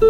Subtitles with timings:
[0.00, 0.06] は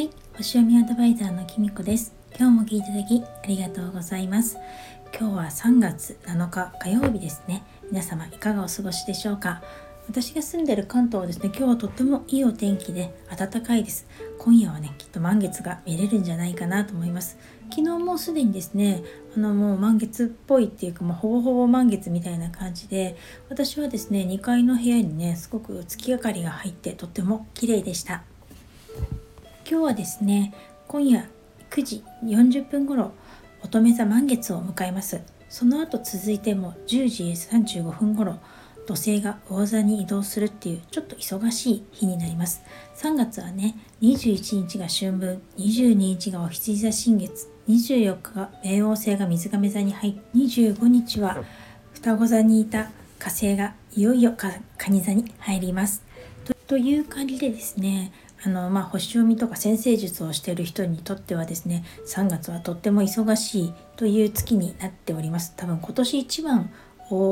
[0.00, 2.14] い星読みアドバイザーのきみこです。
[2.38, 4.56] 今日も聞いていただきありがとうございます。
[5.18, 7.62] 今日は3月7日火曜日ですね。
[7.90, 9.62] 皆様いかがお過ごしでしょうか？
[10.08, 14.06] 私が住んでる関東はですね今日はとってもいいお天気で暖かいです。
[14.38, 17.36] 今夜はねきっと満月が見れるんじゃないかなと思います。
[17.70, 19.02] 昨日もうすでにですね
[19.36, 23.16] あのもう満月っぽいっていうか、まあ、ほぼほぼ満月みたいな感じで
[23.48, 28.22] 私はですね2階の部屋にねすごく月明かりが入ってとっても綺麗でした。
[29.68, 30.54] 今日はですね
[30.86, 31.28] 今夜
[31.70, 33.12] 9時40分頃
[33.62, 35.20] 乙女座満月を迎えます。
[35.48, 38.38] その後続いても10時35分頃
[38.86, 42.62] 土星が魚座に移動するっていうちょっと忙しい日になります。
[42.96, 51.42] 3月はね21日が春分22日がお羊座新月24日が冥王星が水亀座に入り25日は
[51.94, 54.34] 双子座にいた火星がいよいよ
[54.78, 56.04] 蟹座に入ります。
[56.66, 58.12] という感じでですね
[58.44, 65.54] あのまあ、星読みとか先生術をしている人にとってはですね3月はとっても忙しいという月になっております。
[65.56, 66.70] 多分今年一番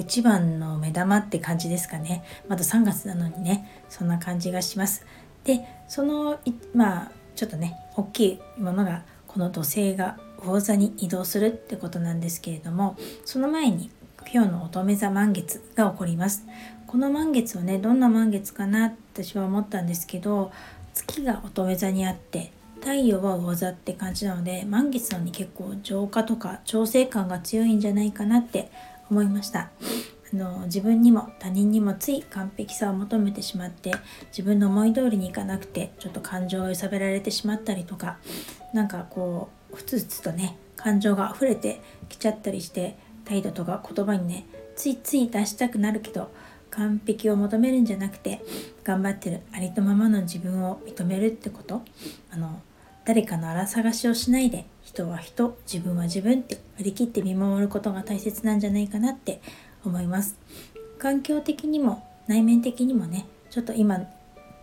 [0.00, 2.24] 一番の目玉って感じですかね。
[2.48, 5.04] まだ3月なのにねそんな感じがします。
[5.44, 6.38] でその
[6.74, 13.90] まあちょっとね大きいものがこの土星が魚座に移動するってことなんですけれどもその前に
[14.32, 16.44] 今日の乙女座満月が起こります。
[16.86, 20.52] この満月はねどんな満月かなって私は思ったんですけど
[20.94, 28.70] 月が乙女座にあって太陽は魚座って感じなので満月のに結構浄化とか調整感が強いんじゃないかなって
[29.10, 29.70] 思いました。
[30.32, 33.92] あの自分にも他人にもつい完璧さを求めてしまって
[34.30, 38.18] 自分の思い通りにいかなくてちょっと感情を揺さぶられてしまったりとか
[38.72, 46.32] なんかこうふつふつとね感情が溢れてきちゃったりして態度とか言葉にねついつい出したくなるけど
[46.70, 48.42] 完璧を求めるんじゃなくて
[48.82, 51.82] 頑張ってるありとままの自分を認めるってこと。
[52.30, 52.60] あの
[53.06, 59.42] 誰かの荒探しをしないで人は人自分は自分って割り切って見守ることが大切なんじゃないかなって
[59.84, 60.38] 思います。
[60.98, 64.00] 環境的にも内面的にもねちょっと今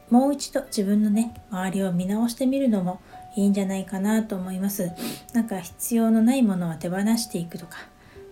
[0.10, 3.00] もう一度自分のね周りを見直してみるのも
[3.36, 4.92] いいんじゃないかなと思います。
[5.34, 7.78] なんか必要のないものは手放していくとか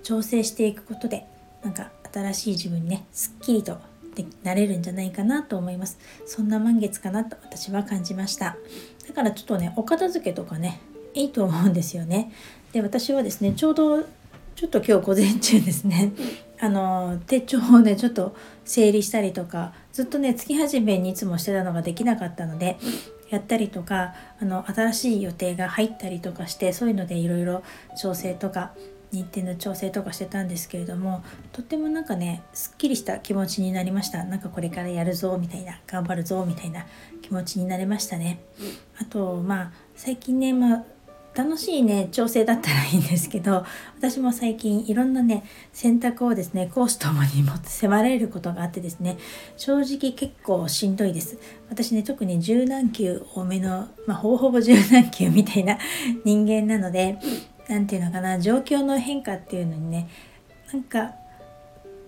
[0.02, 1.28] 調整していくことで
[1.64, 3.78] なんか新しい自分にねすっきりと
[4.16, 6.00] でなれるんじゃないかなと思います。
[6.26, 8.58] そんな満月かなと私は感じました。
[9.08, 10.82] だからちょっとねお片付けとかね
[11.14, 12.32] いいと思うんですよね。
[12.72, 14.04] で私はですねちょうど
[14.56, 16.14] ちょっと今日午前中ですね
[16.60, 22.78] あの手帳をねちょっと整理したりとかずっとね月始めにいつもしてたのができなかったので
[23.30, 27.64] やったりとかあの新しい予定が入ったりとかしてそういうのでいろいろ
[28.00, 28.74] 調整とか
[29.12, 34.24] 日程の調整とかしてたんですけれどもとってもなんかねすっきりした気持ちになりました。
[34.24, 36.86] なんかこれからやるぞみたいな頑張るぞみたいな
[37.22, 38.40] 気持ちになれましたね。
[39.00, 40.84] あとまあ最近ねまあ
[41.34, 43.66] 楽しいね調整だったらいいんですけど
[43.98, 49.18] 私も最近いろんなね選択をですね講師ともにも迫られることがあってですね
[49.56, 51.38] 正直結構しんどいです
[51.70, 55.78] 私ね特に柔軟球多めのまあほぼほぼ柔軟球みたいな
[56.26, 57.18] 人間なので
[57.70, 60.10] 何て言うのかな状況の変化っていうのにね
[60.74, 61.14] なんか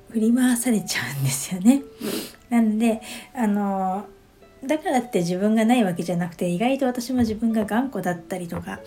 [0.10, 1.82] 振り回されちゃうんですよね。
[2.50, 3.02] なので
[3.34, 4.06] あの
[4.66, 8.80] だからって自分がないわけじゃなくて意外と私も自分が頑固だったりとか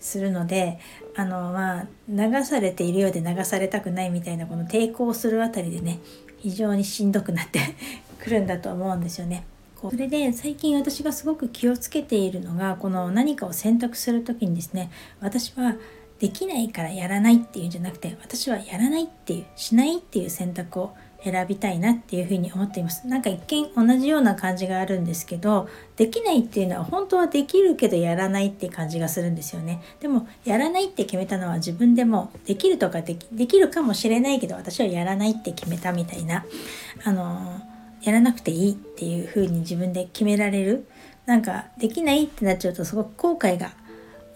[0.00, 0.78] するので
[1.16, 5.98] あのまあ流されているようで流されたくないみたいなこの抵抗するあたりでね
[6.38, 7.60] 非常にしんどくなって
[8.22, 9.44] くるんだと思うんですよね。
[9.80, 14.90] それで最近私がすごく気をつけているのがこの何かを選択する時にですね
[15.20, 15.76] 私は
[16.18, 23.06] できないからやらないっていうんじゃなくて私はやらないっていうしないっていう選択を選びたいなっていうふうに思っています。
[23.08, 29.82] なんか一見同じような感じがあるんですけどできないっていうのは本当はできるけどやらないって感じがするんですよね。
[30.00, 36.44] でもやらないって決めたのは自分でもできるとかできるかもしれないけど私はやらないって決めたみたいな。
[37.04, 37.60] あの
[38.02, 40.86] やらなくていいっていうふうに自分で決められる。
[41.24, 43.70] なんかできないってなっちゃうとすごく後悔が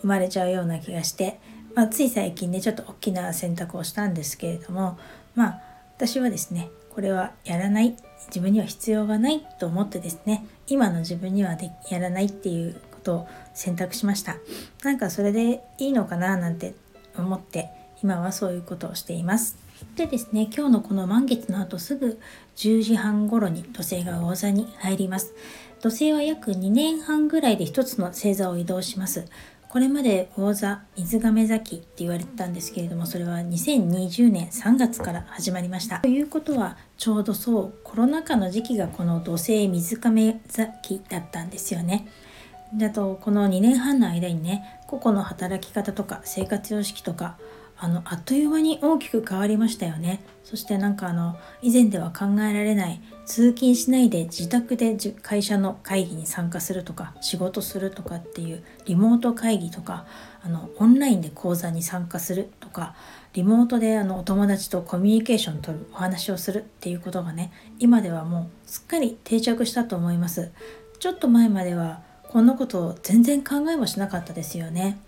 [0.00, 1.38] 生まれちゃうような気がして。
[1.74, 4.98] まあ、つい最近ねちょっと大きな選択をしたんですけれども。
[5.34, 5.68] まあ
[5.98, 7.96] 私はですねこれはやらない。
[8.28, 14.36] 自分には必要がないと思ってですね今の自分にはでやらないっていうことを選択しました。
[14.82, 16.74] なんかそれでいいのかななんて
[17.16, 17.70] 思って
[18.02, 19.56] 今はそういうことをしています。
[19.96, 22.20] でですね今日のこの満月の後すぐ
[22.56, 25.34] 10時半頃に土星が魚座に入ります。
[25.80, 29.26] 土星は約2年半ぐらいで一つの星座を移動します。
[29.68, 35.98] これまで魚座水亀座期って言われてたんですけれどもそれは2020年3月から始まりました。
[35.98, 42.08] ということはちょうどそうコロナ禍の時期がこの土星水亀座期だったんですよね。
[42.74, 47.36] だとこの2年半の間にね個々の働き方とか生活様式とか
[47.80, 50.20] あのあっという間に大きく変わりましたよね。
[50.42, 60.06] そしてなんかあの以前では考えられない通勤しないで自宅で会社の会議に参加するとか仕事するとかっていうリモート会議とか
[60.42, 62.94] あのオンラインで講座に参加するとか
[63.34, 70.50] リモートであのお友達とコミュニケーション取るお話をするっていうことがね今ではもうすっかり定着したと思います。
[70.98, 74.98] ちょっと前まではこんなことを全然考えもしなかったですよね。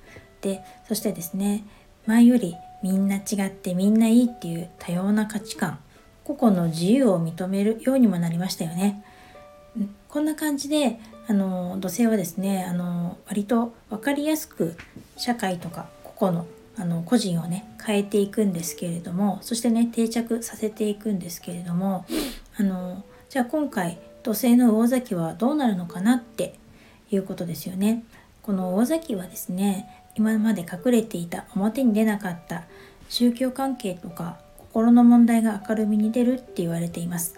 [0.43, 1.65] でそしてですね
[2.11, 5.79] 前よりみんな違ってみんないいっていう多様な価値観
[6.25, 9.05] 個々の自由を認めるようにもなりましたよね。
[10.09, 10.99] こんな感じで
[11.29, 14.77] あの土星はですねあの割と分かりやすく
[15.17, 16.47] 社会とか個々の
[16.77, 22.07] あの個人をね変えていくんですけれどもそしてね定着させていくんですけれども
[22.59, 26.59] あのじゃあ今回土星の魚座期はどうなるのかなって
[27.13, 28.03] いうことですよね。
[28.43, 32.65] この魚座期はですね今まで隠れていた表に出なかった
[33.09, 37.37] 宗教関係とか心の問題が明るみに出るって言われています。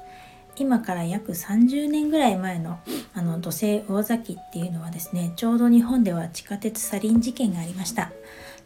[0.57, 2.81] 今から約30年ぐらい前の
[3.15, 8.11] あの土星魚崎っていうのはですねちょうど日本では地下鉄サリン事件がありました。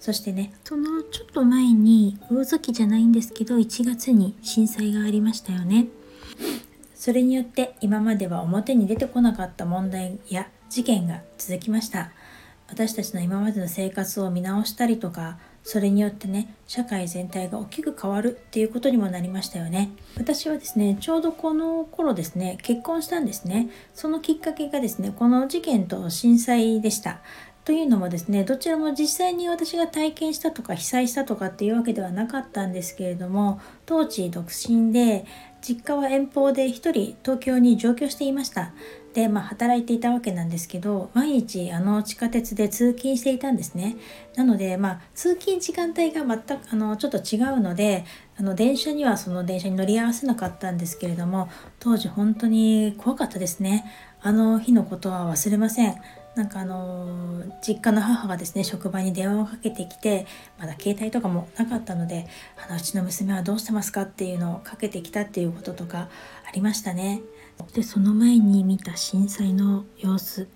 [0.01, 5.89] そしてねそのちょっと前に魚崎じゃないんですけど1月に震災がありましたよね。
[6.95, 12.13] それによって今までは表に出てこなかった問題や事件が続きました。
[12.69, 19.91] 私たちの今までの生活を見直したりとかそれによってね社会全体が大きく変わるっていうことにもなりましたよね。
[20.17, 23.69] 私はですねちょうどこの頃ですね結婚したんですね。
[23.93, 27.21] そのきっかけがですねこの事件と震災でした。
[27.67, 35.27] というのもですねどちらも実際に私が体験したとか被災したとかっていうわけではなかったんですけれども当時独身で
[35.63, 36.93] 実家は遠方で1人
[37.25, 38.73] 東京に上京していました。
[39.15, 43.97] で、まあ、働いていたわけなんですけど毎日あの地下鉄で通勤していたんですね。
[44.37, 48.05] なので、まあ、通勤時間帯が全くあのちょっと違うので
[48.39, 51.49] あの電車にはその電車に乗り合わせなかったんですけれども
[51.81, 53.91] 当時本当に怖かったですね。
[54.21, 55.97] あの日のことは忘れません。
[56.37, 60.27] なんかあの実家の母がですね職場に電話をかけてきて
[60.59, 62.27] まだ携帯とかもなかったので
[62.63, 66.11] あのうちの娘はどうしてますかっていうのをかけてきたっていうこととか
[66.47, 67.23] ありましたね。
[67.73, 70.47] でその前に見た震災の様子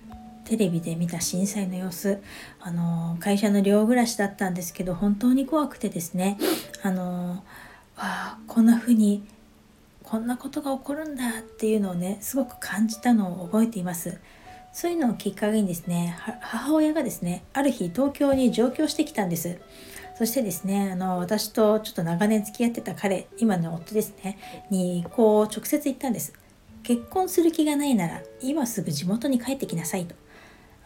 [0.45, 2.21] テレビで見た震災の様子
[2.59, 6.37] あの会社の寮暮らしだったんですけど本当に怖くてですね
[6.83, 7.43] あのわ
[7.97, 9.23] あこんな風に
[10.03, 14.19] こんなことが起こるんだっていうのをねすごく感じたのを覚えています。
[14.73, 19.57] そういうのをきっかけにですね母親がですねある日東京に上京してきたんです。
[20.17, 24.37] そしてですねあの私とちょっと長年付き合ってた彼今の夫ですね
[24.69, 26.33] にこう直接言ったんです。
[26.83, 30.15] 結婚する気がないなら今すぐ地元に帰ってきなさいと。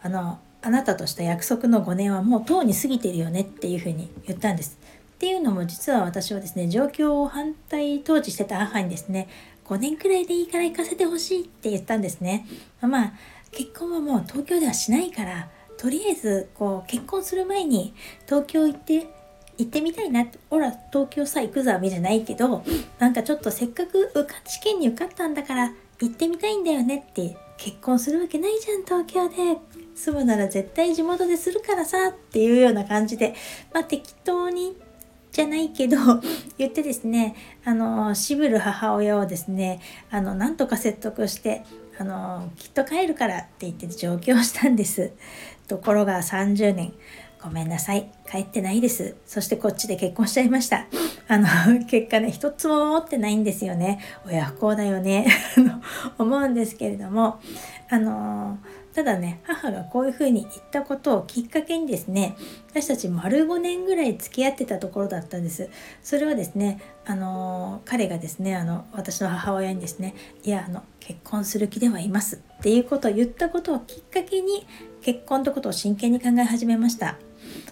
[0.02, 4.78] あのあなたとした約束の5年はもうとうに過ぎてるよねっていうふうに言ったんです。
[5.16, 9.28] っていうのも実は私はですね状況を反対当時してた母にですね
[9.64, 12.46] 5年くらいでいいから行かせてほしいって言ったんですね。
[12.80, 13.12] まあ
[13.52, 15.48] 結婚はもう東京ではしないから
[15.78, 17.94] とりあえずこう結婚する前に
[18.26, 19.06] 東京行って
[19.58, 20.26] 行ってみたいな。
[20.50, 22.62] ほら東京さ行くぞわけじゃないけど
[22.98, 29.86] なんかちょっとせっかく受か試験に受かったんだから行ってみたいんだよねって結婚するわけないじゃん東京で。
[29.96, 33.34] 住むなら絶対地元でするからさっていうような感じで
[33.72, 34.76] まあ適当に
[35.32, 35.96] じゃないけど
[36.58, 37.34] 言ってですね
[37.64, 41.64] あの渋る母親をですねあのなんとか説得して
[41.98, 45.12] あのきっと帰るからって言って上京したんです。
[45.68, 46.92] ところが30年。
[47.42, 48.10] ごめんなさい。
[48.28, 49.14] 帰ってないです。
[49.24, 50.86] そしてこっちで結婚しちゃいました。
[51.28, 51.46] あの
[51.86, 54.00] 結果ね一つも持ってないんですよね。
[54.26, 55.26] 親不孝だよね。
[56.18, 57.40] 思うんですけれども。
[57.88, 58.58] あの
[58.96, 62.34] ただね母がこういうふうに言ったことをきっかけにですね
[62.70, 65.68] 私たち丸5年ぐらい付き合ってたところだったんです。
[66.02, 74.66] それはですねあの彼がですねあの私の母親にですねいやあの結婚する気ではいますっていうことを言ったことをきっかけに
[75.02, 77.16] 結婚ということを真剣に考え始めました。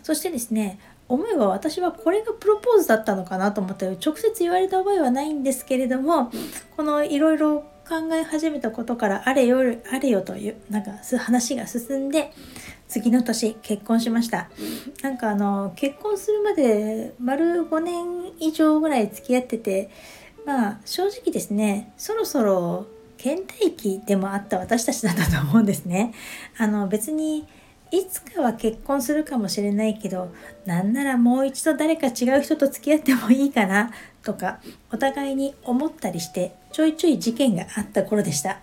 [0.03, 0.79] そしてですね
[1.09, 3.93] 思えば私はこれがプロポーズだったのかなと思ったよ。
[3.93, 6.31] 直接言われた覚えはないんですけれども
[6.77, 9.59] このいろいろ考え始めたことからあれよ
[9.93, 12.33] あれよというなんか話が進んで
[12.89, 14.49] 次の年結婚しました。
[15.03, 19.91] なんかあの結婚するまで丸5年以上ぐらい付き合ってて
[20.47, 22.87] まあ正直ですねそろそろ
[23.19, 26.15] 倦怠期でもあった私たちだったと思うんですね。
[26.59, 27.47] あの別に
[27.91, 30.33] いつかは結婚するかもしれないけど
[30.67, 33.91] なんならもう一度誰か違う人と付き合ってもいいかな。
[34.25, 38.59] とかお互いに思ったりしてちょいちょい事件があった頃でした。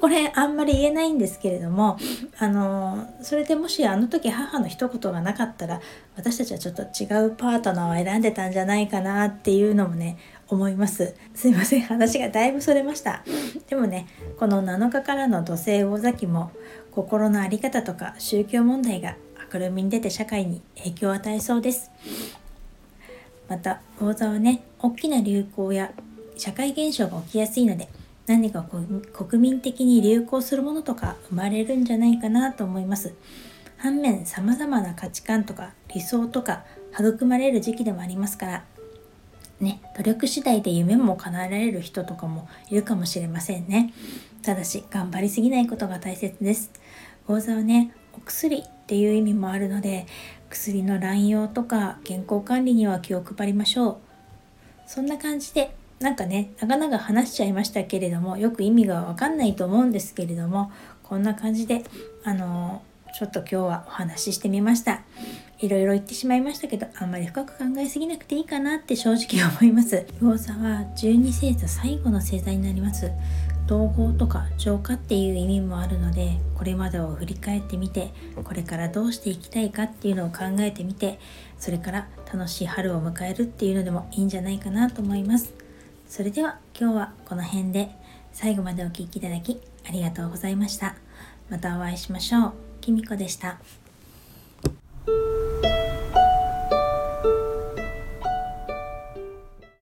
[0.00, 1.98] これあんまり言えないんですけれども
[2.38, 5.80] あのそれでもしあの時母の一言がなかったら
[6.16, 11.14] 私たちはちょっと違うパートナーを選んでたんじゃないかなっていうのもね思います。
[11.34, 11.82] すいません。
[11.82, 13.22] 話がだいぶそれました。
[13.68, 14.06] でもね
[14.38, 16.52] この7日からの土星大崎も
[16.92, 19.16] 心の在り方とか宗教問題が
[19.52, 21.90] 明るみに出て社会に影響を与えそうです。
[23.48, 25.92] また講座はね大きな流行や
[26.36, 27.88] 社会現象が起きやすいので
[28.26, 28.64] 何か
[29.12, 33.14] 国民的に流行するものとか生まれるんじゃないかなと思います。
[33.78, 38.64] 反面様々な価値観とか理想とか育まれる時期でもありますから
[39.60, 43.94] ね努力次第で夢も叶えられる人とかもいるかもしれませんね。
[44.42, 46.70] ただし頑張りすぎないことが大切です。
[47.26, 50.06] 講座はねお薬っていう意味もあるので
[50.50, 53.96] 薬の乱用とか健康管理には気を配りましょう。
[54.86, 60.70] そんな感じでなんかね長々話しちゃいましたけれどもよく意味がわかんないと思うんですけれども
[61.02, 61.84] こんな感じで
[62.24, 62.82] あの
[63.18, 65.02] ちょっと今日はお話ししてみました。
[65.60, 70.06] いろいろ言ってしまいましたけどあんまり深く考えすぎなくていいかなって正直思います。
[70.20, 73.10] 魚座は12星座最後の星座になります。
[73.68, 78.10] 統合とか浄化っていう意味もあるのでこれまでを振り返ってみて
[78.42, 81.18] これからどうしていきたいかっていうのを考えてみて
[81.58, 85.52] それから楽しい春を迎えるっていうのでもいいんじゃないかなと思います。
[86.08, 87.90] それでは今日はこの辺で
[88.32, 90.96] 最後までお聴きいただきありがとうございました。
[91.50, 92.52] またお会いしましょう。
[92.80, 93.58] きみこでした